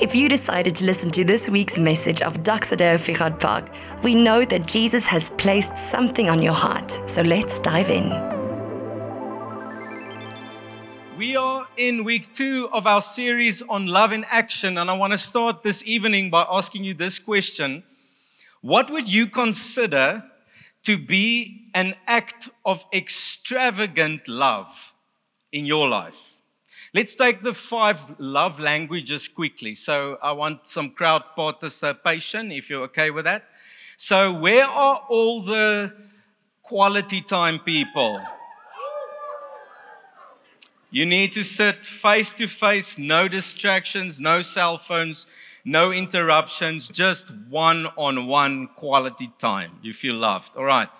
[0.00, 3.70] If you decided to listen to this week's message of Duxadeo Fichardt Park,
[4.02, 6.90] we know that Jesus has placed something on your heart.
[7.06, 8.10] So let's dive in.
[11.16, 15.12] We are in week two of our series on love in action, and I want
[15.12, 17.84] to start this evening by asking you this question
[18.60, 20.24] What would you consider
[20.82, 24.94] to be an act of extravagant love
[25.52, 26.41] in your life?
[26.94, 29.74] Let's take the five love languages quickly.
[29.74, 33.44] So I want some crowd participation if you're okay with that.
[33.96, 35.94] So, where are all the
[36.62, 38.20] quality time people?
[40.90, 45.26] You need to sit face to face, no distractions, no cell phones,
[45.64, 49.78] no interruptions, just one on one quality time.
[49.82, 50.56] You feel loved.
[50.56, 50.90] All right.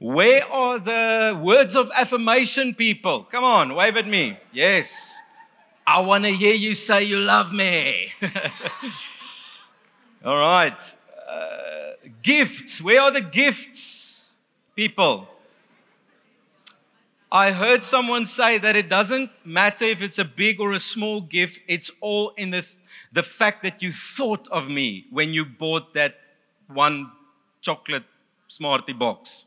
[0.00, 3.24] Where are the words of affirmation, people?
[3.24, 4.38] Come on, wave at me.
[4.50, 5.14] Yes.
[5.86, 8.10] I want to hear you say you love me.
[10.24, 10.80] All right.
[11.30, 12.80] Uh, gifts.
[12.80, 14.30] Where are the gifts,
[14.74, 15.28] people?
[17.30, 21.20] I heard someone say that it doesn't matter if it's a big or a small
[21.20, 22.66] gift, it's all in the,
[23.12, 26.14] the fact that you thought of me when you bought that
[26.68, 27.12] one
[27.60, 28.04] chocolate
[28.48, 29.44] Smartie box.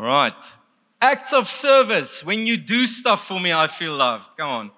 [0.00, 0.44] All right.
[1.02, 2.24] Acts of service.
[2.24, 4.34] When you do stuff for me, I feel loved.
[4.34, 4.70] Come on.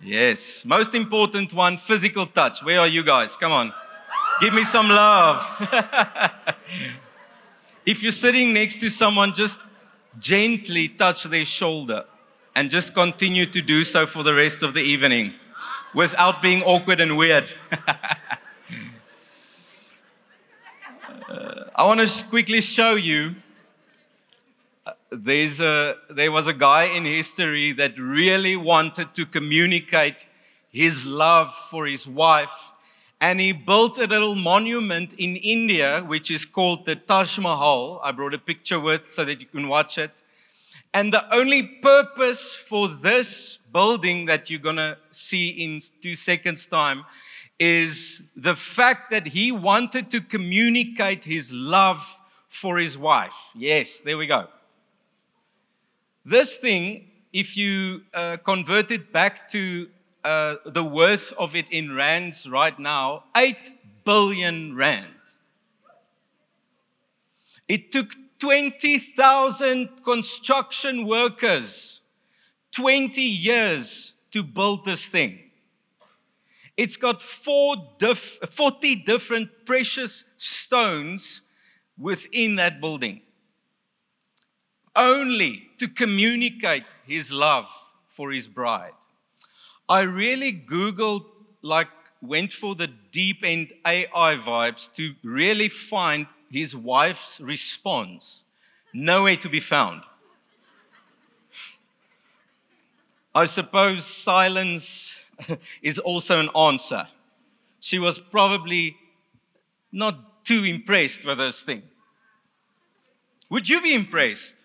[0.00, 0.64] Yes.
[0.64, 2.64] Most important one physical touch.
[2.64, 3.36] Where are you guys?
[3.36, 3.74] Come on.
[4.40, 5.44] Give me some love.
[7.84, 9.60] if you're sitting next to someone, just
[10.18, 12.06] gently touch their shoulder
[12.56, 15.34] and just continue to do so for the rest of the evening
[15.94, 17.50] without being awkward and weird.
[21.30, 23.36] I want to quickly show you.
[24.84, 30.26] Uh, there's a, there was a guy in history that really wanted to communicate
[30.70, 32.72] his love for his wife.
[33.20, 38.00] And he built a little monument in India, which is called the Taj Mahal.
[38.02, 40.22] I brought a picture with so that you can watch it.
[40.92, 46.66] And the only purpose for this building that you're going to see in two seconds'
[46.66, 47.04] time
[47.60, 53.52] is the fact that he wanted to communicate his love for his wife.
[53.54, 54.48] Yes, there we go.
[56.24, 59.88] This thing, if you uh, convert it back to
[60.24, 63.70] uh, the worth of it in rands right now, 8
[64.04, 65.06] billion rand.
[67.68, 72.00] It took 20,000 construction workers
[72.72, 75.49] 20 years to build this thing.
[76.80, 81.42] It's got four diff- 40 different precious stones
[81.98, 83.20] within that building,
[84.96, 87.68] only to communicate his love
[88.08, 88.94] for his bride.
[89.90, 91.26] I really Googled,
[91.60, 91.90] like,
[92.22, 98.44] went for the deep end AI vibes to really find his wife's response.
[98.94, 100.00] Nowhere to be found.
[103.34, 105.19] I suppose silence
[105.82, 107.08] is also an answer.
[107.80, 108.96] She was probably
[109.92, 111.82] not too impressed with this thing.
[113.48, 114.64] Would you be impressed?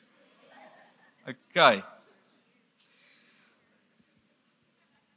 [1.27, 1.83] Okay.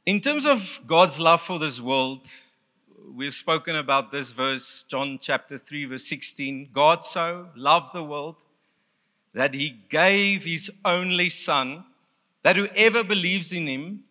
[0.05, 2.27] In terms of God's love for this world,
[3.13, 6.69] we've spoken about this verse, John chapter 3, verse 16.
[6.73, 8.37] God so loved the world
[9.33, 11.83] that he gave his only Son,
[12.41, 14.03] that whoever believes in him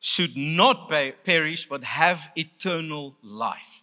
[0.00, 0.88] should not
[1.24, 3.82] perish but have eternal life.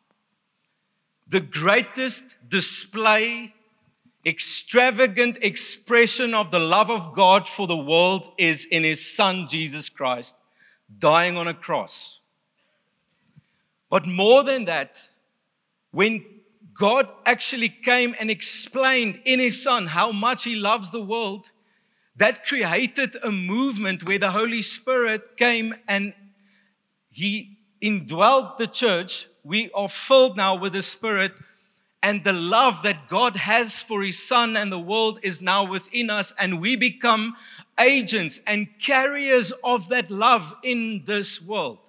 [1.28, 3.54] The greatest display,
[4.26, 9.90] extravagant expression of the love of God for the world is in His Son, Jesus
[9.90, 10.36] Christ,
[10.98, 12.22] dying on a cross.
[13.90, 15.10] But more than that,
[15.92, 16.26] when
[16.74, 21.52] God actually came and explained in His Son how much He loves the world,
[22.18, 26.14] that created a movement where the Holy Spirit came and
[27.10, 29.28] He indwelt the church.
[29.44, 31.34] We are filled now with the Spirit,
[32.04, 36.10] and the love that God has for His Son and the world is now within
[36.10, 37.36] us, and we become
[37.80, 41.80] agents and carriers of that love in this world.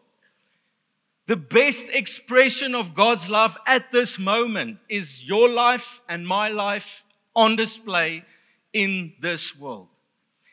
[1.26, 7.04] The best expression of God's love at this moment is your life and my life
[7.36, 8.25] on display
[8.72, 9.88] in this world.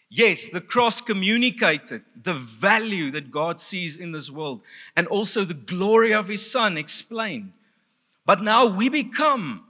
[0.10, 4.62] Yes, the cross communicated the value that God sees in this world
[4.96, 7.54] and also the glory of His Son explained.
[8.25, 9.66] But now we become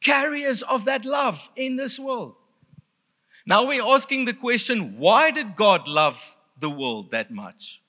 [0.00, 2.34] carriers of that love in this world.
[3.46, 7.82] Now we're asking the question why did God love the world that much?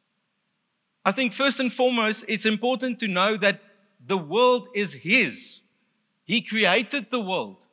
[1.04, 3.62] I think first and foremost, it's important to know that
[4.06, 5.62] the world is His.
[6.24, 7.66] He created the world.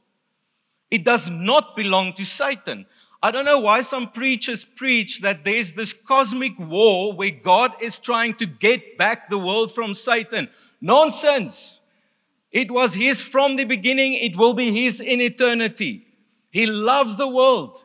[0.91, 2.87] It does not belong to Satan.
[3.21, 7.99] I don't know why some preachers preach that there's this cosmic war where God is
[7.99, 10.49] trying to get back the world from Satan.
[10.81, 11.81] Nonsense.
[12.53, 16.07] It was His from the beginning, it will be His in eternity.
[16.51, 17.83] He loves the world.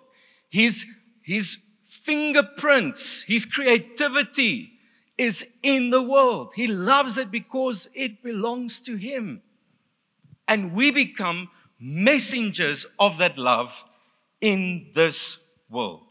[0.50, 0.86] His,
[1.22, 4.74] his fingerprints, His creativity
[5.18, 6.54] is in the world.
[6.56, 9.42] He loves it because it belongs to Him.
[10.48, 13.84] And we become messengers of that love
[14.44, 15.38] in this
[15.70, 16.04] world.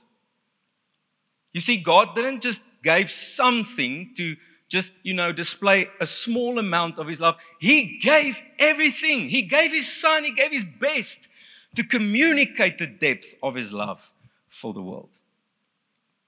[1.52, 4.37] You see, God didn't just give something to
[4.70, 7.37] just, you know, display a small amount of his love.
[7.61, 9.29] He gave everything.
[9.29, 11.29] He gave his son, he gave his best
[11.75, 14.14] to communicate the depth of his love
[14.49, 15.19] for the world.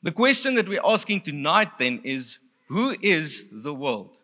[0.03, 4.19] The question that we're asking tonight then is who is the world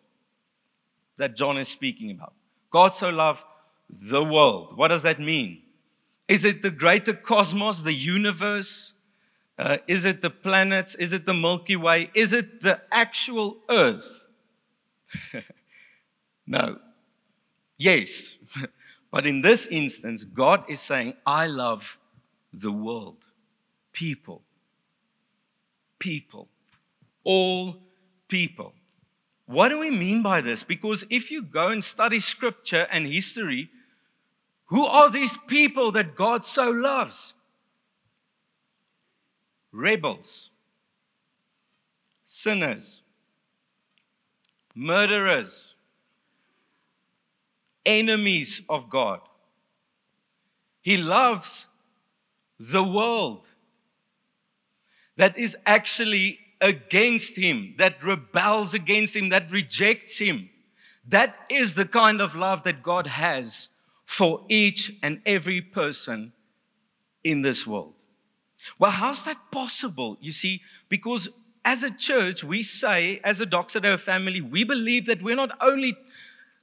[1.16, 2.34] that John is speaking about?
[2.70, 3.44] God so loved
[3.88, 4.76] the world.
[4.76, 5.62] What does that mean?
[6.30, 8.94] Is it the greater cosmos, the universe?
[9.58, 10.94] Uh, is it the planets?
[10.94, 12.08] Is it the Milky Way?
[12.14, 14.28] Is it the actual Earth?
[16.46, 16.78] no.
[17.76, 18.38] Yes.
[19.10, 21.98] but in this instance, God is saying, I love
[22.52, 23.24] the world,
[23.92, 24.42] people.
[25.98, 26.46] People.
[27.24, 27.76] All
[28.28, 28.72] people.
[29.46, 30.62] What do we mean by this?
[30.62, 33.68] Because if you go and study scripture and history,
[34.70, 37.34] who are these people that God so loves?
[39.72, 40.50] Rebels,
[42.25, 43.02] sinners,
[44.72, 45.75] murderers,
[47.84, 49.20] enemies of God.
[50.82, 51.66] He loves
[52.61, 53.50] the world
[55.16, 60.49] that is actually against him, that rebels against him, that rejects him.
[61.05, 63.69] That is the kind of love that God has
[64.10, 66.32] for each and every person
[67.22, 67.94] in this world.
[68.76, 70.18] Well, how's that possible?
[70.20, 71.28] You see, because
[71.64, 75.96] as a church, we say, as a Doxa family, we believe that we're not only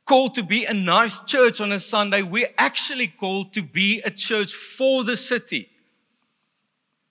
[0.04, 4.12] called to be a nice church on a Sunday, we're actually called to be a
[4.12, 5.70] church for the city.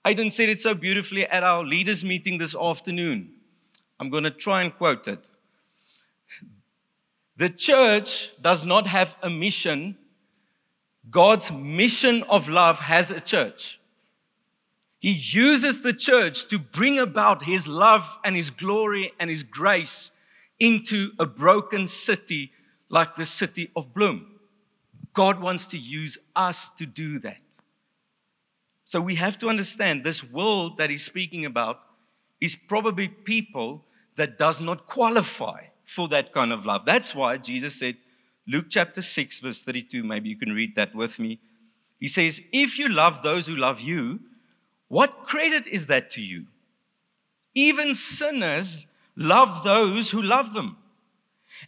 [0.04, 3.30] Aiden said it so beautifully at our leaders' meeting this afternoon.
[3.98, 5.30] I'm going to try and quote it.
[7.38, 9.96] The church does not have a mission
[11.10, 13.80] God's mission of love has a church.
[14.98, 20.10] He uses the church to bring about his love and his glory and his grace
[20.58, 22.52] into a broken city
[22.88, 24.24] like the city of Bloem.
[25.12, 27.40] God wants to use us to do that.
[28.84, 31.80] So we have to understand this world that he's speaking about
[32.40, 33.84] is probably people
[34.16, 36.82] that does not qualify for that kind of love.
[36.84, 37.96] That's why Jesus said,
[38.48, 41.40] Luke chapter 6, verse 32, maybe you can read that with me.
[41.98, 44.20] He says, If you love those who love you,
[44.88, 46.46] what credit is that to you?
[47.54, 50.76] Even sinners love those who love them.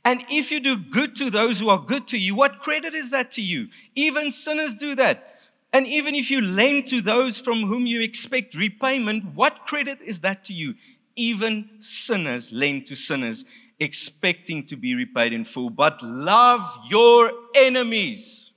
[0.04, 3.10] And if you do good to those who are good to you, what credit is
[3.10, 3.68] that to you?
[3.94, 5.34] Even sinners do that.
[5.72, 10.20] And even if you lend to those from whom you expect repayment, what credit is
[10.20, 10.74] that to you?
[11.16, 13.44] Even sinners lend to sinners
[13.80, 18.52] expecting to be repaid in full, but love your enemies.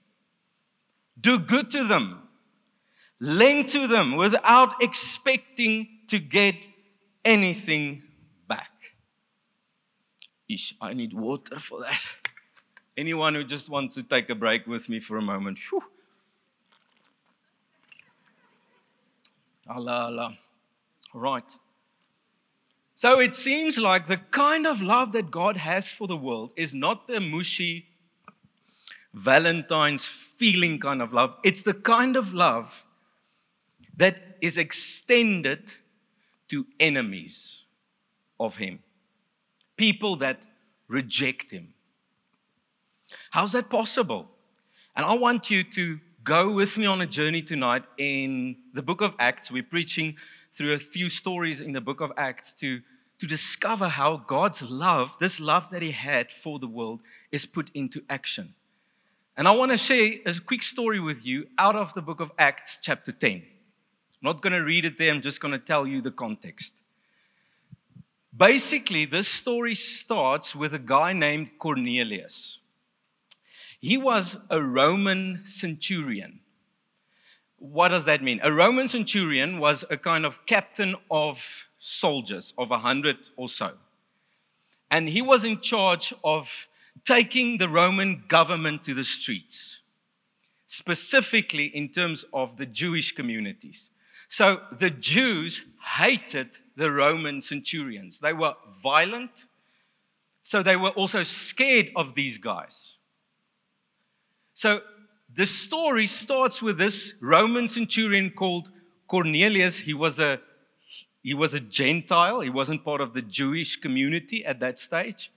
[1.20, 2.24] Do good to them.
[3.20, 6.66] Lend to them without expecting to get
[7.24, 8.02] anything
[8.48, 8.72] back.
[10.50, 12.04] Ish, I need water for that.
[12.98, 15.60] Anyone who just wants to take a break with me for a moment.
[15.70, 15.84] Whew.
[19.68, 20.38] Allah, ah, Allah.
[21.14, 21.58] All right.
[23.02, 26.76] So it seems like the kind of love that God has for the world is
[26.76, 27.88] not the mushy
[29.12, 31.36] Valentine's feeling kind of love.
[31.44, 32.86] It's the kind of love
[33.98, 35.74] that is extended
[36.50, 37.64] to enemies
[38.40, 38.84] of Him,
[39.78, 40.46] people that
[40.88, 41.74] reject Him.
[43.32, 44.30] How's that possible?
[44.96, 49.02] And I want you to go with me on a journey tonight in the book
[49.02, 49.52] of Acts.
[49.52, 50.18] We're preaching
[50.52, 52.82] through a few stories in the book of Acts to
[53.22, 57.70] to discover how God's love, this love that He had for the world, is put
[57.76, 58.56] into action.
[59.38, 62.32] And I want to share a quick story with you out of the book of
[62.40, 63.32] Acts, chapter 10.
[63.32, 63.44] I'm
[64.24, 66.82] not going to read it there, I'm just going to tell you the context.
[68.36, 72.58] Basically, this story starts with a guy named Cornelius.
[73.80, 76.40] He was a Roman centurion.
[77.62, 78.40] What does that mean?
[78.42, 83.74] A Roman centurion was a kind of captain of soldiers, of a hundred or so.
[84.90, 86.68] And he was in charge of
[87.06, 89.82] taking the Roman government to the streets,
[90.66, 93.92] specifically in terms of the Jewish communities.
[94.28, 95.62] So the Jews
[95.98, 98.22] hated the Roman centurions.
[98.22, 99.46] They were violent,
[100.42, 102.98] so they were also scared of these guys.
[104.56, 104.82] So
[105.34, 108.70] the story starts with this Roman centurion called
[109.08, 109.80] Cornelius.
[109.80, 110.40] He was a
[111.24, 112.40] he was a Gentile.
[112.42, 115.32] He wasn't part of the Jewish community at that stage.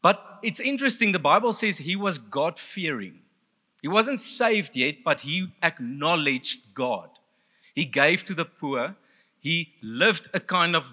[0.00, 3.20] But it's interesting, the Bible says he was God fearing.
[3.82, 7.10] He wasn't saved yet, but he acknowledged God.
[7.74, 8.94] He gave to the poor.
[9.40, 10.92] He lived a kind of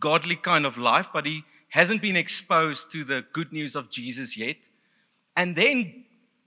[0.00, 4.36] godly kind of life, but he hasn't been exposed to the good news of Jesus
[4.36, 4.68] yet.
[5.36, 6.03] And then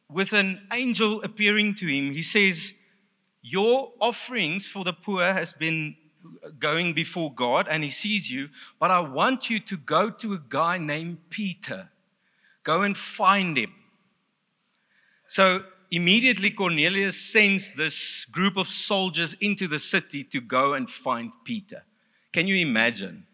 [0.09, 2.73] with an angel appearing to him, he says,
[3.41, 5.95] Your offerings for the poor has been
[6.59, 8.49] going before God, and he sees you,
[8.79, 11.89] but I want you to go to a guy named Peter.
[12.63, 13.73] Go and find him.
[15.27, 21.31] So immediately Cornelius sends this group of soldiers into the city to go and find
[21.43, 21.83] Peter.
[22.31, 23.25] Can you imagine?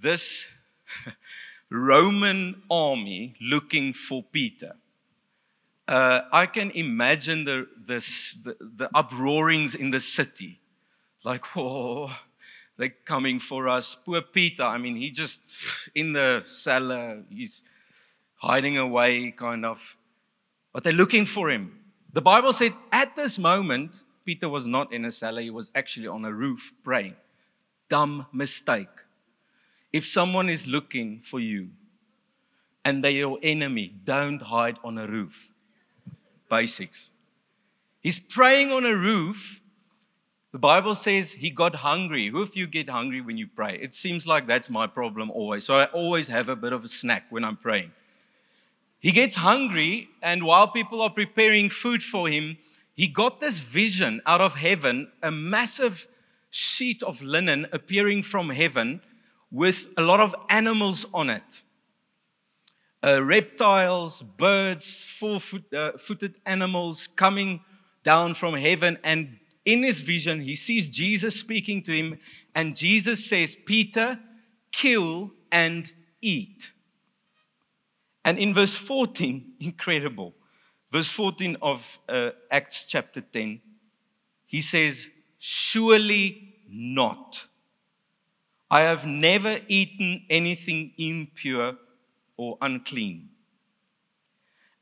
[0.00, 0.46] This
[1.70, 4.76] Roman army looking for Peter
[5.88, 7.98] uh, I can imagine the, the,
[8.60, 10.60] the uproarings in the city.
[11.24, 12.14] Like, oh,
[12.76, 13.94] they're coming for us.
[13.94, 15.40] Poor Peter, I mean, he just
[15.94, 17.62] in the cellar, he's
[18.36, 19.96] hiding away, kind of.
[20.72, 21.80] But they're looking for him.
[22.12, 26.06] The Bible said at this moment, Peter was not in a cellar, he was actually
[26.06, 27.16] on a roof praying.
[27.88, 28.88] Dumb mistake.
[29.90, 31.70] If someone is looking for you
[32.84, 35.50] and they're your enemy, don't hide on a roof
[36.48, 37.10] basics.
[38.00, 39.60] He's praying on a roof.
[40.52, 42.28] The Bible says he got hungry.
[42.28, 43.78] Who of you get hungry when you pray?
[43.80, 45.64] It seems like that's my problem always.
[45.64, 47.92] So I always have a bit of a snack when I'm praying.
[49.00, 52.58] He gets hungry, and while people are preparing food for him,
[52.94, 56.08] he got this vision out of heaven a massive
[56.50, 59.00] sheet of linen appearing from heaven
[59.50, 61.62] with a lot of animals on it
[63.04, 67.60] uh, reptiles, birds, four foot, uh, footed animals coming
[68.02, 68.98] down from heaven.
[69.04, 72.18] And in his vision, he sees Jesus speaking to him.
[72.54, 74.18] And Jesus says, Peter,
[74.72, 76.72] kill and eat.
[78.24, 80.34] And in verse 14, incredible,
[80.90, 83.60] verse 14 of uh, Acts chapter 10,
[84.46, 87.46] he says, Surely not.
[88.70, 91.76] I have never eaten anything impure
[92.38, 93.28] or unclean.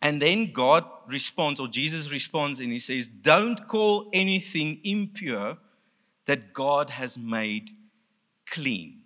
[0.00, 5.56] And then God responds, or Jesus responds, and he says, Don't call anything impure
[6.26, 7.70] that God has made
[8.48, 9.00] clean.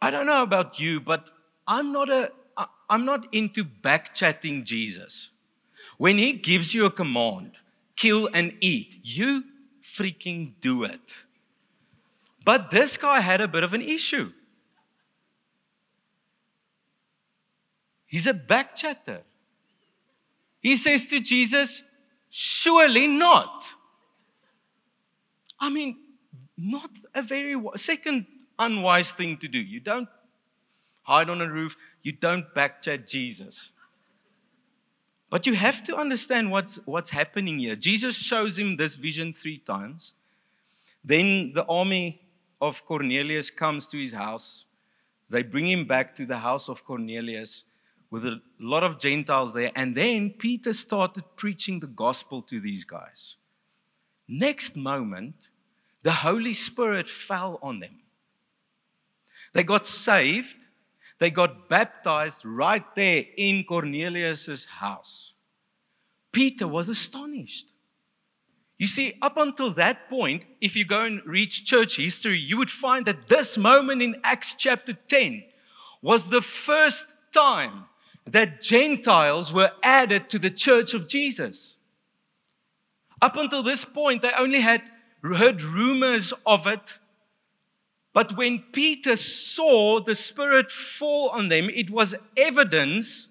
[0.00, 1.30] I don't know about you, but
[1.66, 2.30] I'm not, a,
[2.90, 5.30] I'm not into backchatting Jesus.
[5.96, 7.52] When he gives you a command,
[7.96, 9.44] kill and eat, you
[9.82, 11.16] freaking do it.
[12.44, 14.32] But this guy had a bit of an issue.
[18.14, 19.22] He's a backchatter.
[20.60, 21.82] He says to Jesus,
[22.30, 23.70] Surely not.
[25.58, 25.96] I mean,
[26.56, 29.58] not a very second unwise thing to do.
[29.58, 30.08] You don't
[31.02, 33.72] hide on a roof, you don't backchat Jesus.
[35.28, 37.74] But you have to understand what's, what's happening here.
[37.74, 40.12] Jesus shows him this vision three times.
[41.04, 42.22] Then the army
[42.60, 44.66] of Cornelius comes to his house.
[45.30, 47.64] They bring him back to the house of Cornelius
[48.14, 49.72] with a lot of Gentiles there.
[49.74, 53.38] And then Peter started preaching the gospel to these guys.
[54.28, 55.50] Next moment,
[56.04, 58.02] the Holy Spirit fell on them.
[59.52, 60.70] They got saved,
[61.18, 65.34] they got baptized right there in Cornelius's house.
[66.30, 67.66] Peter was astonished.
[68.78, 72.70] You see, up until that point, if you go and read church history, you would
[72.70, 75.42] find that this moment in Acts chapter 10
[76.00, 77.86] was the first time
[78.26, 81.76] that Gentiles were added to the church of Jesus.
[83.20, 84.90] Up until this point, they only had
[85.22, 86.98] heard rumors of it.
[88.12, 93.28] But when Peter saw the Spirit fall on them, it was evidence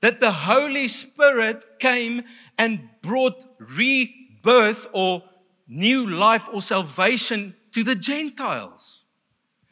[0.00, 2.22] that the Holy Spirit came
[2.58, 5.22] and brought rebirth or
[5.66, 9.04] new life or salvation to the Gentiles.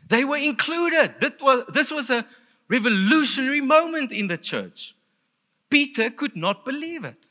[0.08, 1.14] They were included.
[1.72, 2.26] This was a
[2.72, 4.94] revolutionary moment in the church.
[5.68, 7.26] Peter could not believe it.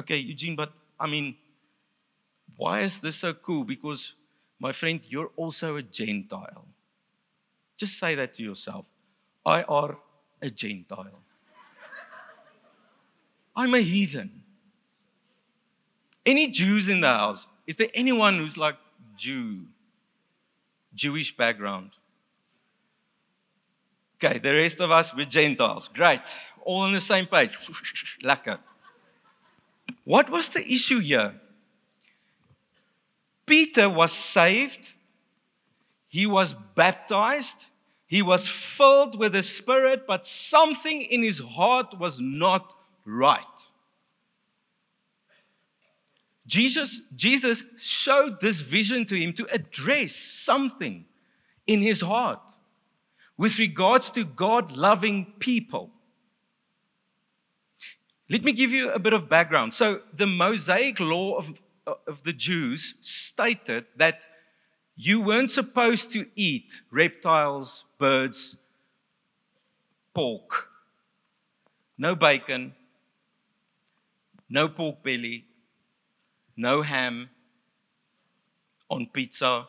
[0.00, 1.36] Okay, Eugene, but I mean,
[2.56, 3.64] why is this so cool?
[3.64, 4.14] Because,
[4.58, 6.64] my friend, you're also a Gentile.
[7.76, 8.86] Just say that to yourself.
[9.44, 9.98] I are
[10.40, 11.20] a Gentile.
[13.54, 14.42] I'm a heathen.
[16.24, 17.46] Any Jews in the house?
[17.66, 18.76] Is there anyone who's like
[19.16, 19.66] Jew?
[20.94, 21.90] Jewish background?
[24.22, 25.88] Okay, the rest of us, we're Gentiles.
[25.88, 26.22] Great.
[26.62, 27.56] All on the same page.
[28.22, 28.58] Lekker.
[30.04, 31.34] What was the issue here?
[33.44, 34.94] Peter was saved,
[36.08, 37.66] he was baptized,
[38.06, 43.44] he was filled with the Spirit, but something in his heart was not right.
[46.46, 51.04] Jesus, Jesus showed this vision to him to address something
[51.66, 52.52] in his heart
[53.36, 55.90] with regards to God loving people.
[58.28, 59.72] Let me give you a bit of background.
[59.72, 64.26] So, the Mosaic law of, of the Jews stated that
[64.96, 68.56] you weren't supposed to eat reptiles, birds,
[70.14, 70.70] pork,
[71.98, 72.74] no bacon,
[74.48, 75.44] no pork belly,
[76.56, 77.28] no ham
[78.88, 79.66] on pizza,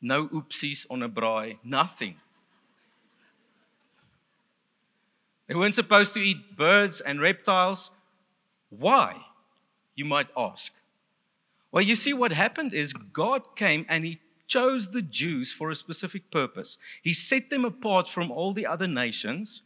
[0.00, 2.16] no oopsies on a braai, nothing.
[5.46, 7.90] They weren't supposed to eat birds and reptiles.
[8.68, 9.24] Why?
[9.94, 10.72] You might ask.
[11.72, 15.74] Well, you see, what happened is God came and He chose the Jews for a
[15.74, 16.78] specific purpose.
[17.02, 19.62] He set them apart from all the other nations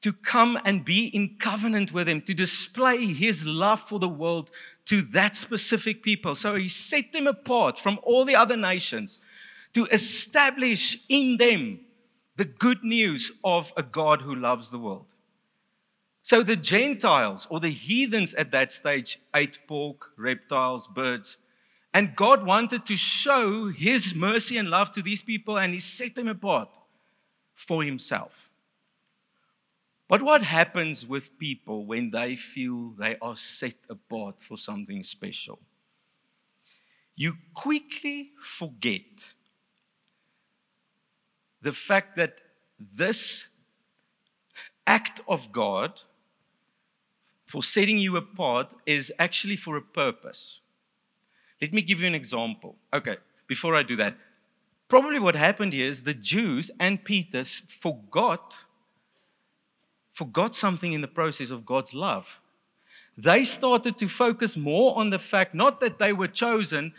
[0.00, 4.50] to come and be in covenant with Him, to display His love for the world
[4.86, 6.34] to that specific people.
[6.34, 9.18] So He set them apart from all the other nations
[9.74, 11.80] to establish in them
[12.36, 15.14] the good news of a God who loves the world.
[16.22, 21.38] So the Gentiles or the heathens at that stage ate pork, reptiles, birds.
[21.92, 26.14] And God wanted to show his mercy and love to these people, and he set
[26.14, 26.68] them apart
[27.54, 28.47] for himself.
[30.08, 35.58] But what happens with people when they feel they are set apart for something special?
[37.14, 39.34] You quickly forget
[41.60, 42.40] the fact that
[42.78, 43.48] this
[44.86, 46.00] act of God
[47.44, 50.60] for setting you apart is actually for a purpose.
[51.60, 52.76] Let me give you an example.
[52.94, 53.16] Okay,
[53.46, 54.16] before I do that,
[54.86, 58.64] probably what happened here is the Jews and Peter forgot
[60.18, 62.40] forgot something in the process of God's love.
[63.16, 66.92] They started to focus more on the fact not that they were chosen,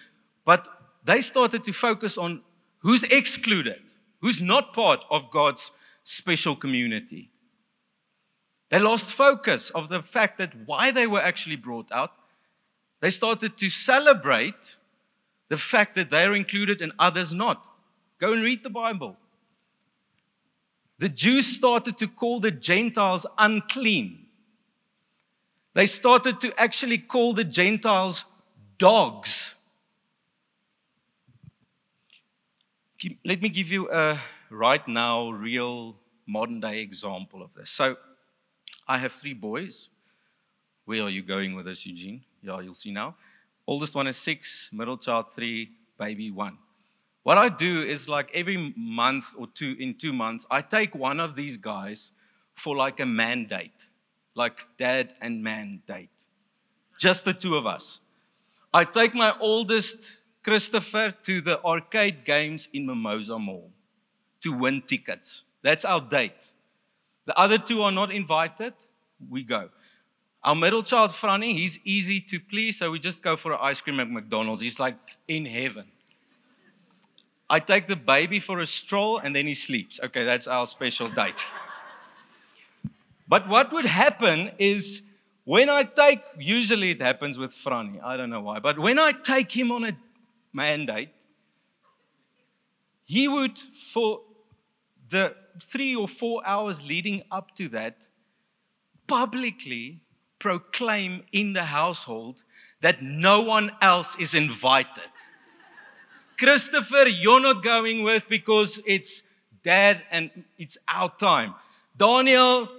[0.46, 0.62] but
[1.04, 2.42] they started to focus on
[2.80, 3.82] who's excluded,
[4.22, 5.72] who's not part of God's
[6.04, 7.30] special community.
[8.70, 12.14] They lost focus of the fact that why they were actually brought out.
[13.02, 14.78] They started to celebrate
[15.50, 17.68] the fact that they're included and others not.
[18.18, 19.18] Go and read the Bible.
[21.00, 24.26] The Jews started to call the Gentiles unclean.
[25.74, 28.26] They started to actually call the Gentiles
[28.78, 29.56] dogs.
[33.24, 35.96] Let me give you a right now real
[36.28, 37.70] modern day example of this.
[37.70, 37.96] So,
[38.86, 39.88] I have three boys.
[40.84, 42.26] Where are you going with this, Eugene?
[42.42, 43.16] Yeah, you'll see now.
[43.66, 46.58] Oldest one is six, middle child three, baby one.
[47.30, 51.20] What I do is like every month or two, in two months, I take one
[51.20, 52.12] of these guys
[52.56, 53.92] for like a man date,
[54.34, 56.10] like dad and man date.
[57.00, 58.00] Just the two of us.
[58.74, 63.70] I take my oldest, Christopher, to the arcade games in Mimosa Mall
[64.42, 65.44] to win tickets.
[65.62, 66.54] That's our date.
[67.28, 68.74] The other two are not invited.
[69.30, 69.70] We go.
[70.44, 73.82] Our middle child, Franny, he's easy to please, so we just go for an ice
[73.82, 74.64] cream at McDonald's.
[74.64, 75.92] He's like in heaven.
[77.50, 80.00] I take the baby for a stroll and then he sleeps.
[80.04, 81.46] Okay, that's our special date.
[83.28, 85.02] But what would happen is
[85.46, 89.12] when I take, usually it happens with Franny, I don't know why, but when I
[89.12, 89.98] take him on a
[90.54, 91.10] mandate,
[93.06, 94.22] he would, for
[95.10, 98.08] the three or four hours leading up to that,
[99.08, 100.02] publicly
[100.38, 102.44] proclaim in the household
[102.82, 105.12] that no one else is invited.
[106.40, 109.24] Christopher, you're not going with because it's
[109.62, 111.54] dad and it's our time.
[111.98, 112.70] Daniel,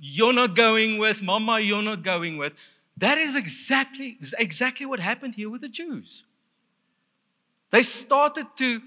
[0.00, 1.22] you're not going with.
[1.22, 2.54] Mama, you're not going with.
[2.96, 6.24] That is exactly, exactly what happened here with the Jews.
[7.70, 8.82] They started to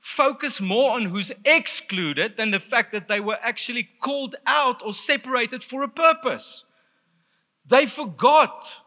[0.00, 4.92] focus more on who's excluded than the fact that they were actually called out or
[4.92, 6.64] separated for a purpose.
[7.66, 8.82] They forgot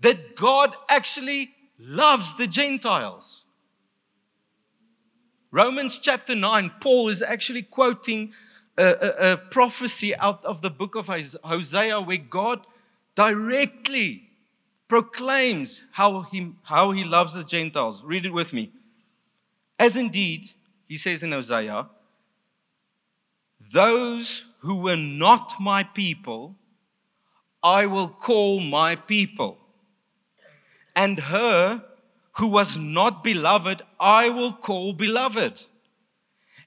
[0.00, 3.43] that God actually loves the Gentiles.
[5.54, 8.32] Romans chapter 9, Paul is actually quoting
[8.76, 12.66] a, a, a, prophecy out of the book of Hosea where God
[13.14, 14.30] directly
[14.88, 18.02] proclaims how he, how he loves the Gentiles.
[18.02, 18.72] Read it with me.
[19.78, 20.50] As indeed,
[20.88, 21.86] he says in Hosea,
[23.72, 26.56] those who were not my people,
[27.62, 29.58] I will call my people.
[30.96, 31.84] And her
[32.34, 35.62] who was not beloved, I will call beloved.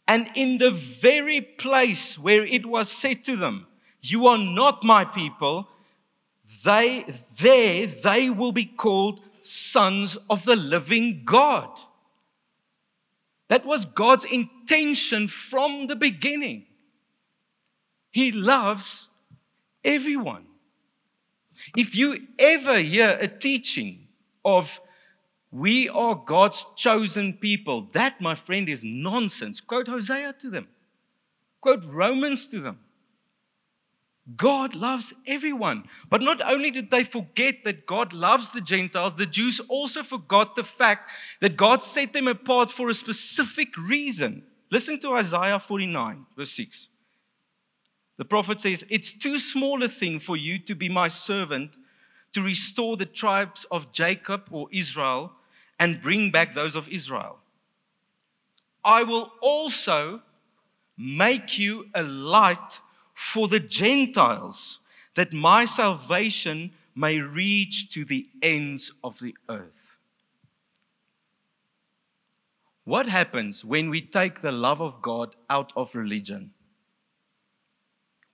[0.07, 3.67] And in the very place where it was said to them,
[4.01, 5.67] You are not my people,
[6.63, 7.05] they,
[7.37, 11.69] there they will be called sons of the living God.
[13.49, 16.65] That was God's intention from the beginning.
[18.11, 19.09] He loves
[19.83, 20.45] everyone.
[21.75, 24.07] If you ever hear a teaching
[24.45, 24.79] of
[25.51, 29.61] we are God's chosen people, that, my friend, is nonsense.
[29.61, 30.67] Quote Hosea to them,
[31.61, 32.79] quote Romans to them.
[34.35, 35.85] God loves everyone.
[36.09, 40.55] But not only did they forget that God loves the Gentiles, the Jews also forgot
[40.55, 44.43] the fact that God set them apart for a specific reason.
[44.69, 46.89] Listen to Isaiah 49, verse 6.
[48.17, 51.77] The prophet says, It's too small a thing for you to be my servant
[52.37, 55.31] to restore the tribes of Jacob or Israel
[55.79, 57.39] and bring back those of Israel.
[58.85, 60.21] I will also
[60.95, 62.79] make you a light
[63.15, 64.79] for the Gentiles,
[65.15, 69.97] that my salvation may reach to the ends of the earth.
[72.83, 76.51] What happens when we take the love of God out of religion?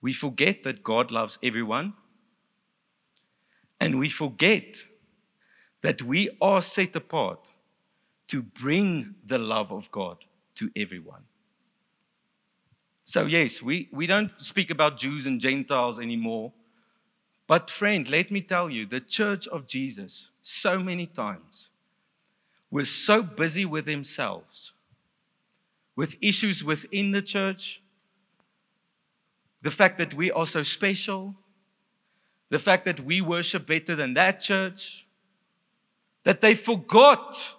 [0.02, 1.94] We forget that God loves everyone,
[3.80, 4.84] and we forget
[5.82, 7.52] that we are set apart
[8.28, 10.18] to bring the love of God
[10.54, 11.24] to everyone.
[13.04, 16.52] So, yes, we, we don't speak about Jews and Gentiles anymore.
[17.46, 21.70] But, friend, let me tell you, the church of Jesus, so many times,
[22.70, 24.72] was so busy with themselves,
[25.94, 27.82] with issues within the church,
[29.60, 31.34] the fact that we are so special,
[32.50, 35.06] the fact that we worship better than that church,
[36.24, 37.54] that they forgot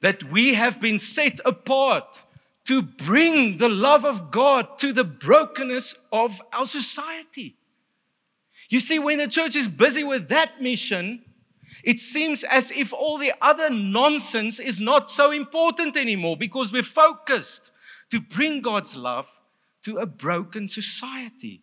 [0.00, 2.24] that we have been set apart
[2.64, 7.56] to bring the love of God to the brokenness of our society.
[8.68, 11.24] You see, when the church is busy with that mission,
[11.82, 16.82] it seems as if all the other nonsense is not so important anymore because we're
[16.82, 17.72] focused
[18.10, 19.40] to bring God's love
[19.82, 21.62] to a broken society.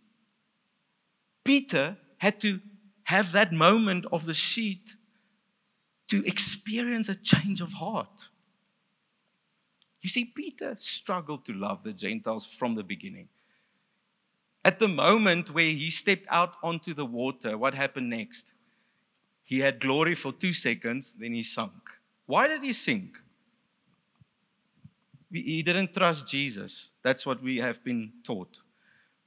[1.43, 2.59] Peter had to
[3.03, 4.95] have that moment of the sheet
[6.07, 8.29] to experience a change of heart.
[10.01, 13.27] You see, Peter struggled to love the Gentiles from the beginning.
[14.63, 18.53] At the moment where he stepped out onto the water, what happened next?
[19.43, 21.73] He had glory for two seconds, then he sunk.
[22.25, 23.19] Why did he sink?
[25.31, 26.89] He didn't trust Jesus.
[27.03, 28.61] That's what we have been taught.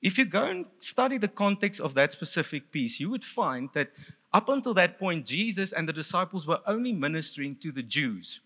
[0.00, 3.90] If you go and study the context of that specific piece, you would find that
[4.32, 8.40] up until that point, Jesus and the disciples were only ministering to the Jews.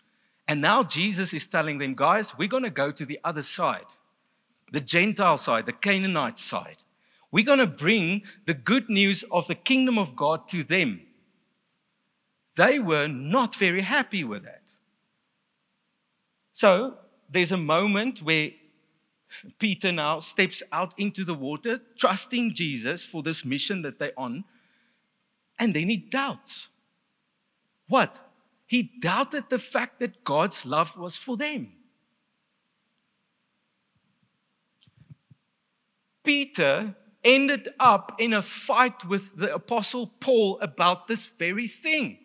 [0.47, 3.85] And now Jesus is telling them, guys, we're going to go to the other side,
[4.71, 6.77] the Gentile side, the Canaanite side.
[7.31, 11.01] We're going to bring the good news of the kingdom of God to them.
[12.55, 14.61] They were not very happy with that.
[16.51, 16.97] So
[17.29, 18.51] there's a moment where
[19.59, 24.43] Peter now steps out into the water, trusting Jesus for this mission that they're on,
[25.59, 26.69] and then he doubts.
[27.87, 28.23] What?
[28.65, 31.73] He doubted the fact that God's love was for them.
[36.23, 42.17] Peter ended up in a fight with the apostle Paul about this very thing.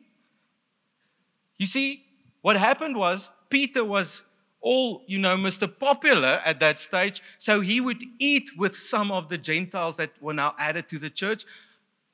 [1.56, 2.04] You see,
[2.40, 4.24] what happened was Peter was
[4.60, 5.68] all, you know, Mr.
[5.78, 10.34] Popular at that stage, so he would eat with some of the Gentiles that were
[10.34, 11.44] now added to the church.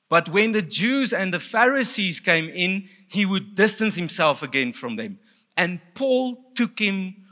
[0.08, 4.96] But when the Jews and the Pharisees came in, he would distance himself again from
[4.96, 5.18] them.
[5.56, 7.24] And Paul took him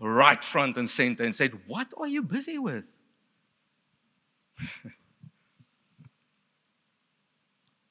[0.00, 2.84] right front and center and said, What are you busy with?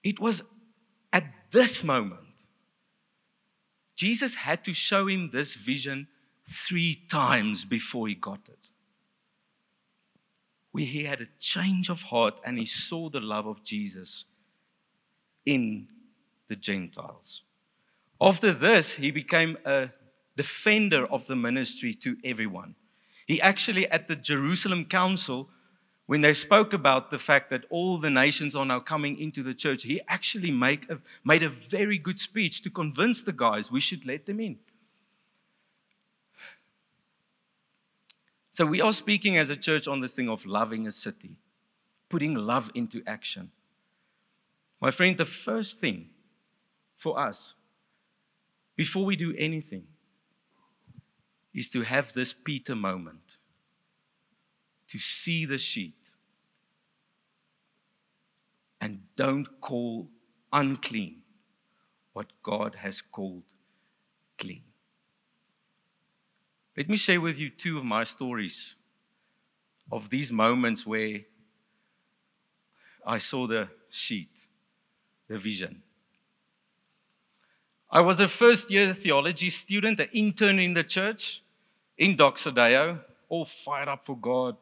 [0.03, 0.41] it was
[1.13, 2.21] at this moment,
[3.95, 6.07] Jesus had to show him this vision
[6.49, 8.71] three times before he got it.
[10.77, 14.25] where he had a change of heart and he saw the love of Jesus
[15.43, 15.87] in
[16.49, 17.41] the Gentiles.
[18.21, 19.89] After this, he became a
[20.35, 22.75] defender of the ministry to everyone.
[23.25, 25.49] He actually, at the Jerusalem Council,
[26.05, 29.55] when they spoke about the fact that all the nations are now coming into the
[29.55, 33.79] church, he actually make a, made a very good speech to convince the guys we
[33.79, 34.59] should let them in.
[38.57, 41.37] So, we are speaking as a church on this thing of loving a city,
[42.09, 43.51] putting love into action.
[44.81, 46.09] My friend, the first thing
[46.95, 47.53] for us,
[48.75, 49.85] before we do anything,
[51.53, 53.37] is to have this Peter moment,
[54.87, 56.15] to see the sheet,
[58.81, 60.07] and don't call
[60.51, 61.17] unclean
[62.13, 63.43] what God has called
[64.39, 64.66] clean.
[66.77, 68.75] Let me share with you two of my stories
[69.91, 71.21] of these moments where
[73.03, 74.47] I saw the sheet,
[75.27, 75.81] the vision.
[77.89, 81.41] I was a first year theology student, an intern in the church
[81.97, 84.55] in Doxa Deo, all fired up for God.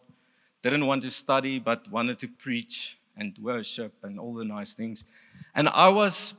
[0.62, 5.04] Didn't want to study, but wanted to preach and worship and all the nice things.
[5.54, 6.34] And I was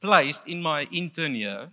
[0.00, 1.70] placed in my intern year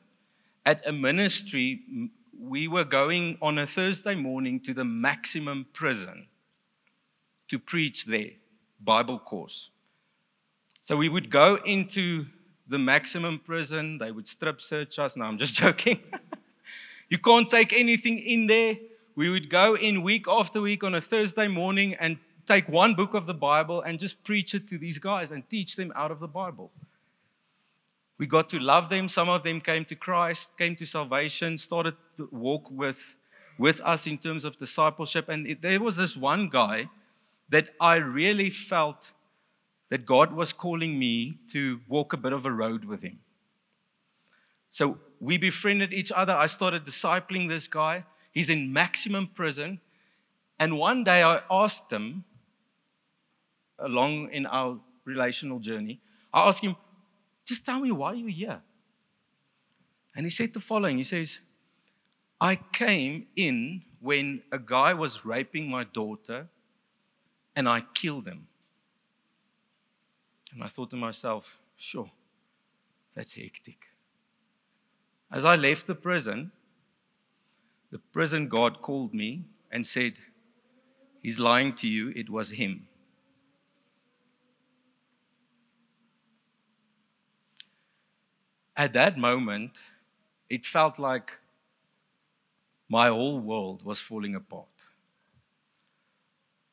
[0.67, 6.27] at a ministry we were going on a Thursday morning to the maximum prison
[7.49, 8.31] to preach there,
[8.79, 9.71] Bible course.
[10.79, 12.27] So we would go into
[12.67, 15.17] the maximum prison, they would strip search us.
[15.17, 15.99] No, I'm just joking.
[17.09, 18.77] you can't take anything in there.
[19.15, 23.13] We would go in week after week on a Thursday morning and take one book
[23.13, 26.19] of the Bible and just preach it to these guys and teach them out of
[26.21, 26.71] the Bible.
[28.19, 29.07] We got to love them.
[29.07, 33.15] Some of them came to Christ, came to salvation, started to walk with,
[33.57, 35.29] with us in terms of discipleship.
[35.29, 36.89] And it, there was this one guy
[37.47, 39.13] that I really felt
[39.89, 43.19] that God was calling me to walk a bit of a road with him.
[44.69, 46.33] So we befriended each other.
[46.33, 48.03] I started discipling this guy.
[48.33, 49.79] He's in maximum prison.
[50.59, 52.25] And one day I asked him,
[53.79, 56.01] along in our relational journey,
[56.33, 56.75] I asked him,
[57.49, 58.61] just tell me why you're here.
[60.15, 61.41] And he said the following He says,
[62.39, 66.47] I came in when a guy was raping my daughter
[67.55, 68.47] and I killed him.
[70.53, 72.11] And I thought to myself, sure,
[73.15, 73.87] that's hectic.
[75.31, 76.51] As I left the prison,
[77.91, 80.13] the prison guard called me and said,
[81.21, 82.88] He's lying to you, it was him.
[88.79, 89.89] At that moment,
[90.49, 91.37] it felt like
[92.87, 94.87] my whole world was falling apart.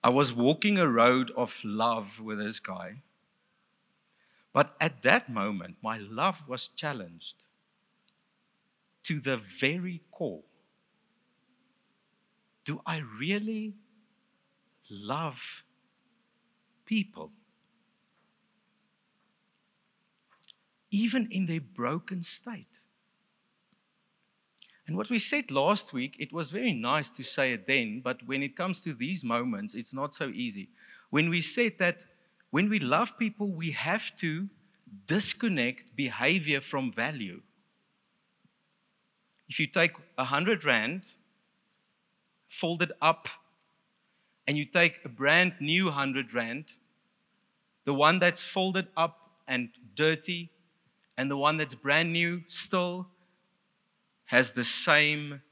[0.04, 3.02] I was walking a road of love with this guy.
[4.52, 7.44] But at that moment, my love was challenged
[9.02, 10.44] to the very core.
[12.64, 13.74] Do I really
[14.88, 15.64] love
[16.84, 17.32] people?
[20.96, 22.86] Even in their broken state.
[24.86, 28.26] And what we said last week, it was very nice to say it then, but
[28.26, 30.70] when it comes to these moments, it's not so easy.
[31.10, 32.04] When we said that
[32.50, 34.48] when we love people, we have to
[35.06, 37.42] disconnect behavior from value.
[39.48, 41.02] If you take a hundred rand,
[42.48, 43.28] fold it up,
[44.46, 46.64] and you take a brand new hundred rand,
[47.84, 49.14] the one that's folded up
[49.46, 50.50] and dirty
[51.16, 53.08] and the one that's brand new still
[54.26, 55.42] has the same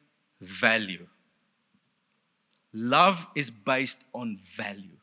[0.40, 1.06] value.
[2.72, 4.98] Love is based on value.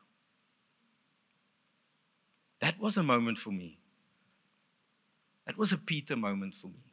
[2.59, 3.79] That was a moment for me.
[5.47, 6.83] That was a Peter moment for me.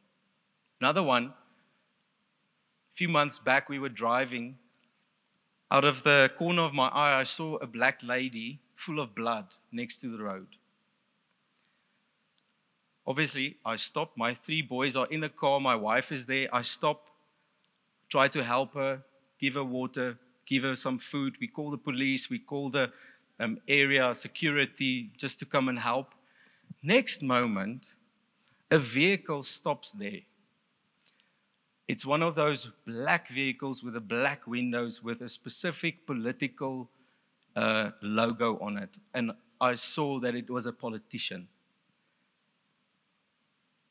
[0.81, 4.57] Another one, a few months back, we were driving.
[5.69, 9.47] Out of the corner of my eye, I saw a black lady full of blood
[9.71, 10.47] next to the road.
[13.05, 14.11] Obviously, I stop.
[14.15, 15.59] My three boys are in the car.
[15.59, 16.47] My wife is there.
[16.53, 17.07] I stop,
[18.07, 19.01] try to help her,
[19.39, 21.37] give her water, give her some food.
[21.39, 22.91] We call the police, we call the
[23.39, 26.13] um, area security just to come and help.
[26.83, 27.95] Next moment,
[28.69, 30.21] a vehicle stops there.
[31.87, 36.89] It's one of those black vehicles with the black windows with a specific political
[37.55, 38.97] uh, logo on it.
[39.13, 41.47] And I saw that it was a politician.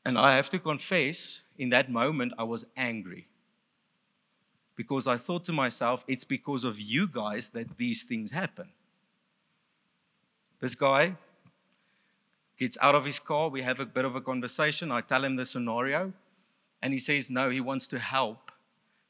[0.08, 3.28] And I have to confess, in that moment, I was angry.
[4.74, 8.70] Because I thought to myself, it's because of you guys that these things happen.
[10.60, 11.16] This guy
[12.58, 13.50] gets out of his car.
[13.50, 14.90] We have a bit of a conversation.
[14.90, 16.14] I tell him the scenario.
[16.80, 18.50] And he says, no, he wants to help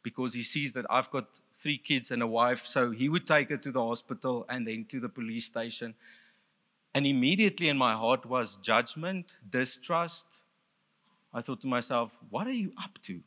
[0.02, 2.66] because he sees that I've got three kids and a wife.
[2.66, 5.94] So he would take her to the hospital and then to the police station.
[6.92, 10.40] And immediately in my heart was judgment, distrust.
[11.32, 13.20] I thought to myself, what are you up to?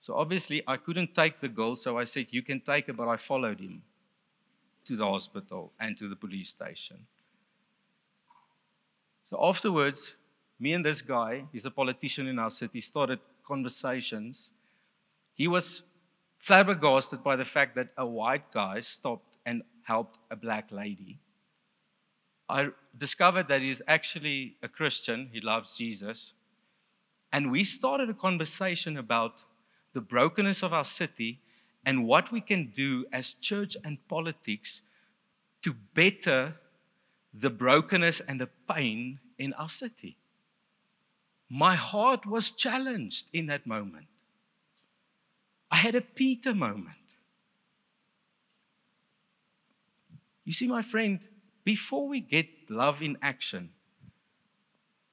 [0.00, 3.08] So obviously, I couldn't take the girl, so I said, You can take her, but
[3.08, 3.82] I followed him
[4.84, 7.06] to the hospital and to the police station.
[9.22, 10.16] So afterwards,
[10.60, 14.50] me and this guy, he's a politician in our city, started conversations.
[15.32, 15.82] He was
[16.38, 21.18] flabbergasted by the fact that a white guy stopped and helped a black lady.
[22.48, 26.34] I discovered that he's actually a Christian, he loves Jesus.
[27.32, 29.44] And we started a conversation about
[29.92, 31.40] the brokenness of our city
[31.84, 34.82] and what we can do as church and politics
[35.62, 36.54] to better
[37.32, 40.16] the brokenness and the pain in our city.
[41.48, 44.06] My heart was challenged in that moment.
[45.70, 46.96] I had a Peter moment.
[50.44, 51.26] You see, my friend,
[51.64, 53.70] before we get love in action,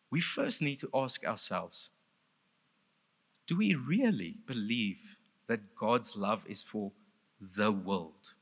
[0.09, 1.89] we first need to ask ourselves
[3.47, 6.91] do we really believe that God's love is for
[7.41, 8.33] the world?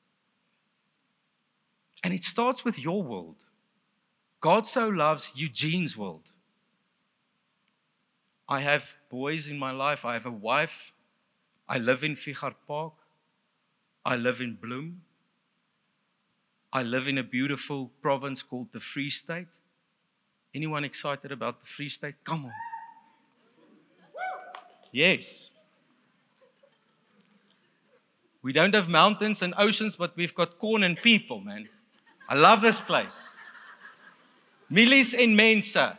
[2.04, 3.46] And it starts with your world.
[4.40, 6.34] God so loves Eugene's world.
[8.48, 10.06] I have boys in my life.
[10.06, 10.94] I have a wife.
[11.68, 12.94] I live in Fichardt Park.
[14.06, 14.98] I live in Bloem.
[16.72, 19.62] I live in a beautiful province called the Free State.
[20.54, 22.16] Anyone excited about the Free State?
[22.24, 22.54] Come on.
[24.92, 25.52] Yes.
[28.42, 31.68] We don't have mountains and oceans, but we've got corn and people, man.
[32.28, 33.36] I love this place.
[34.72, 35.98] Mielies en mense.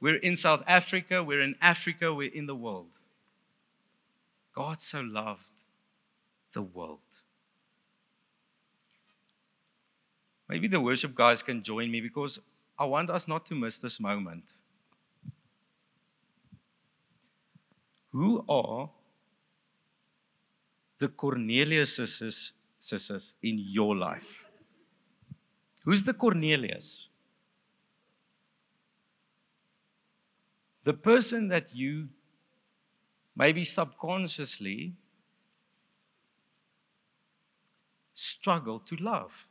[0.00, 2.99] We're in South Africa, we're in Africa, we're in the world.
[4.60, 5.62] God so loved
[6.52, 7.10] the world.
[10.50, 12.38] Maybe the worship guys can join me because
[12.78, 14.52] I want us not to miss this moment.
[18.12, 18.90] Who are
[20.98, 24.44] the Corneliuses sisters in your life?
[25.86, 27.08] Who's the Cornelius?
[30.82, 32.08] The person that you
[33.40, 34.92] maybe subconsciously
[38.12, 39.48] struggle to love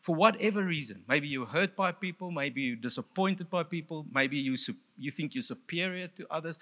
[0.00, 1.04] for whatever reason.
[1.06, 4.56] Maybe you're hurt by people, maybe you're disappointed by people, maybe you,
[4.96, 6.58] you think you're superior to others.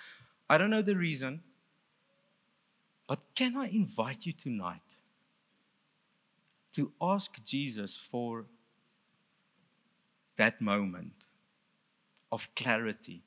[0.50, 1.42] I don't know the reason.
[3.06, 4.90] But can I invite you tonight
[6.72, 8.46] to ask Jesus for
[10.34, 11.28] that moment
[12.32, 13.22] of clarity?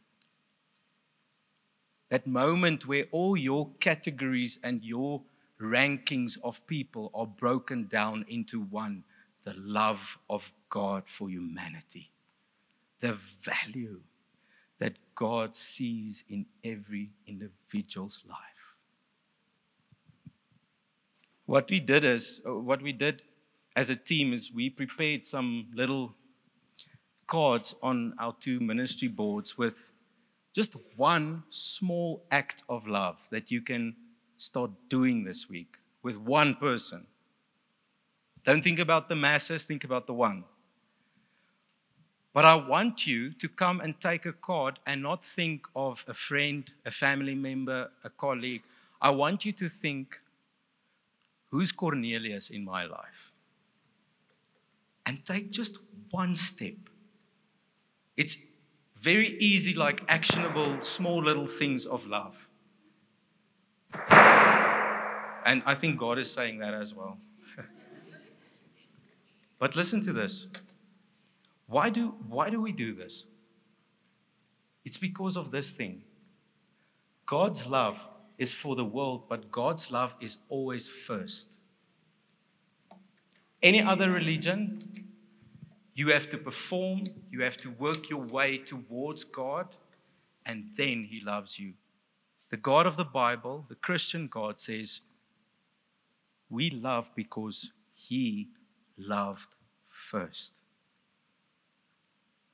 [2.12, 5.22] That moment where all your categories and your
[5.62, 9.06] rankings of people are broken down into one
[9.46, 12.12] the love of God for humanity,
[13.00, 14.02] the value
[14.80, 18.76] that God sees in every individual's life.
[21.46, 23.22] What we did is, uh, what we did
[23.74, 26.16] as a team is we prepared some little
[27.26, 29.94] cards on our two ministry boards with
[30.54, 33.96] just one small act of love that you can
[34.38, 37.08] start doing this week with one person.
[38.44, 40.44] Don't think about the masses, think about the one.
[42.34, 46.14] But I want you to come and take a card and not think of a
[46.14, 48.64] friend, a family member, a colleague.
[49.02, 50.22] I want you to think,
[51.50, 53.34] who's Cornelius in my life?
[55.06, 56.76] And take just one step.
[58.16, 58.38] It's
[59.02, 62.48] very easy, like actionable, small little things of love.
[65.44, 67.18] And I think God is saying that as well.
[69.60, 70.48] But listen to this.
[71.68, 73.26] Why do, why do we do this?
[74.84, 76.04] It's because of this thing.
[77.26, 81.60] God's love is for the world, but God's love is always first.
[83.62, 84.80] Any other religion,
[86.02, 89.68] you have to perform, you have to work your way towards God,
[90.44, 91.74] and then He loves you.
[92.50, 95.02] The God of the Bible, the Christian God, says,
[96.50, 98.50] We love because He
[98.98, 99.50] loved
[99.88, 100.64] first.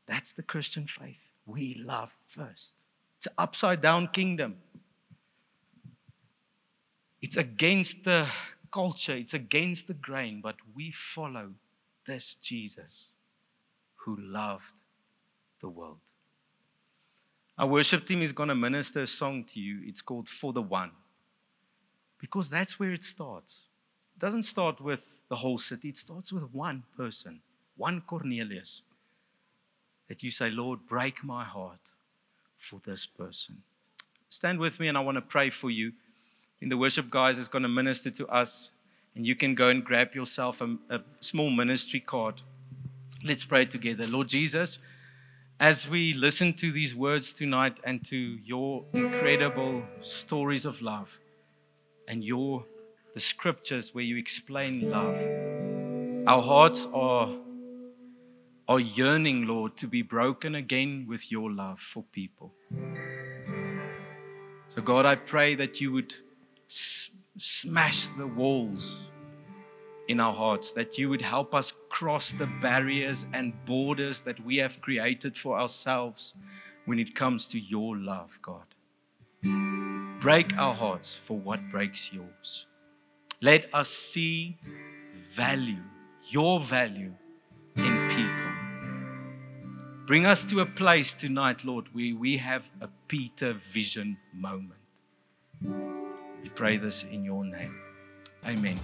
[0.08, 1.32] That's the Christian faith.
[1.46, 2.84] We love first.
[3.16, 4.58] It's an upside down kingdom.
[7.22, 8.28] It's against the
[8.74, 11.52] culture, it's against the grain, but we follow
[12.06, 13.14] this Jesus
[14.08, 14.84] who loved
[15.60, 16.00] the world.
[17.58, 19.82] Our worship team is going to minister a song to you.
[19.84, 20.92] It's called For the One.
[22.18, 23.66] Because that's where it starts.
[24.16, 27.42] It doesn't start with the whole city, it starts with one person,
[27.76, 28.84] one Cornelius.
[30.08, 31.92] That you say, Lord, break my heart
[32.56, 33.64] for this person.
[34.30, 35.92] Stand with me and I want to pray for you.
[36.62, 38.72] And the worship guys is going to minister to us.
[39.16, 42.42] And you can go and grab yourself a, a small ministry card.
[43.24, 44.06] Let's pray together.
[44.06, 44.78] Lord Jesus,
[45.60, 51.20] as we listen to these words tonight and to your incredible stories of love
[52.08, 52.66] and your
[53.16, 55.18] the scriptures where you explain love,
[56.28, 57.30] our hearts are
[58.68, 62.54] are yearning, Lord, to be broken again with your love for people.
[64.68, 66.14] So, God, I pray that you would
[66.70, 69.10] s- smash the walls
[70.08, 74.58] in our hearts, that you would help us cross the barriers and borders that we
[74.58, 76.34] have created for ourselves
[76.86, 78.76] when it comes to your love, God.
[80.20, 82.68] Break our hearts for what breaks yours.
[83.42, 84.58] Let us see
[85.14, 85.84] value,
[86.30, 87.14] your value
[87.76, 88.48] in people.
[90.08, 94.80] Bring us to a place tonight, Lord, where we have a Peter vision moment.
[96.42, 97.78] We pray this in your name.
[98.46, 98.80] Amen.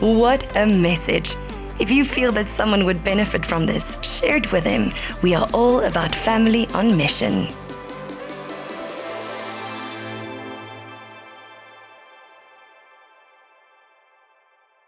[0.00, 1.36] What a message!
[1.78, 4.92] If you feel that someone would benefit from this, share it with them.
[5.20, 7.48] We are all about family on mission.